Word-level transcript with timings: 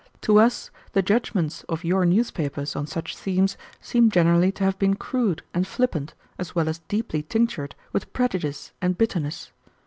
To 0.21 0.39
us, 0.39 0.71
the 0.93 1.03
judgments 1.03 1.63
of 1.69 1.83
your 1.83 2.05
newspapers 2.07 2.75
on 2.75 2.87
such 2.87 3.15
themes 3.15 3.55
seem 3.79 4.09
generally 4.09 4.51
to 4.53 4.63
have 4.63 4.79
been 4.79 4.95
crude 4.95 5.43
and 5.53 5.67
flippant, 5.67 6.15
as 6.39 6.55
well 6.55 6.67
as 6.67 6.79
deeply 6.87 7.21
tinctured 7.21 7.75
with 7.93 8.11
prejudice 8.11 8.71
and 8.81 8.97
bitterness. 8.97 9.51